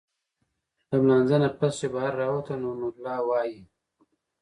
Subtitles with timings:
[0.89, 3.61] د مانځۀ نه پس چې بهر راووتم نو نورالله وايي